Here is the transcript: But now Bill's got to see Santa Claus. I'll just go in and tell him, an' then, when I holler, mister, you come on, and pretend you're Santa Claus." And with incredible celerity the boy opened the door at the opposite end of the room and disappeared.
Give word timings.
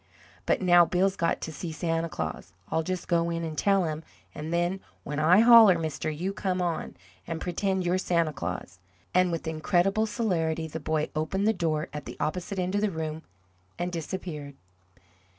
But 0.47 0.63
now 0.63 0.83
Bill's 0.83 1.15
got 1.15 1.41
to 1.41 1.51
see 1.51 1.71
Santa 1.71 2.09
Claus. 2.09 2.53
I'll 2.71 2.81
just 2.81 3.07
go 3.07 3.29
in 3.29 3.43
and 3.43 3.55
tell 3.55 3.83
him, 3.83 4.01
an' 4.33 4.49
then, 4.49 4.79
when 5.03 5.19
I 5.19 5.41
holler, 5.41 5.77
mister, 5.77 6.09
you 6.09 6.33
come 6.33 6.59
on, 6.59 6.97
and 7.27 7.39
pretend 7.39 7.85
you're 7.85 7.99
Santa 7.99 8.33
Claus." 8.33 8.79
And 9.13 9.31
with 9.31 9.45
incredible 9.47 10.07
celerity 10.07 10.67
the 10.67 10.79
boy 10.79 11.09
opened 11.15 11.47
the 11.47 11.53
door 11.53 11.87
at 11.93 12.05
the 12.05 12.17
opposite 12.19 12.57
end 12.57 12.73
of 12.73 12.81
the 12.81 12.89
room 12.89 13.21
and 13.77 13.91
disappeared. 13.91 14.55